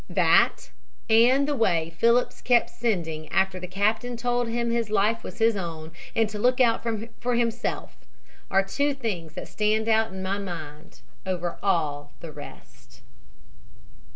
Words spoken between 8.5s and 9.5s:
two things that